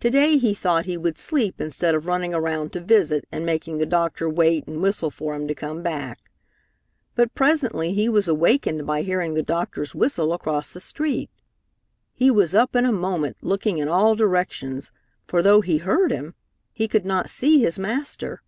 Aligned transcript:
To 0.00 0.10
day 0.10 0.38
he 0.38 0.54
thought 0.56 0.86
he 0.86 0.96
would 0.96 1.16
sleep 1.16 1.60
instead 1.60 1.94
of 1.94 2.08
running 2.08 2.34
around 2.34 2.72
to 2.72 2.80
visit 2.80 3.28
and 3.30 3.46
making 3.46 3.78
the 3.78 3.86
doctor 3.86 4.28
wait 4.28 4.66
and 4.66 4.82
whistle 4.82 5.08
for 5.08 5.36
him 5.36 5.46
to 5.46 5.54
come 5.54 5.84
back. 5.84 6.18
But 7.14 7.32
presently 7.36 7.94
he 7.94 8.08
was 8.08 8.26
awakened 8.26 8.88
by 8.88 9.02
hearing 9.02 9.34
the 9.34 9.42
doctor's 9.44 9.94
whistle 9.94 10.32
across 10.32 10.72
the 10.72 10.80
street. 10.80 11.30
He 12.12 12.28
was 12.28 12.56
up 12.56 12.74
in 12.74 12.84
a 12.84 12.90
moment 12.90 13.36
looking 13.40 13.78
in 13.78 13.86
all 13.86 14.16
directions, 14.16 14.90
for 15.28 15.42
though 15.44 15.60
he 15.60 15.76
heard 15.78 16.10
him, 16.10 16.34
he 16.72 16.88
could 16.88 17.06
not 17.06 17.30
see 17.30 17.60
his 17.60 17.78
master. 17.78 18.42